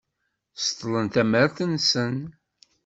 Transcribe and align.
Seṭṭlen 0.65 1.07
tamart-nsen. 1.13 2.15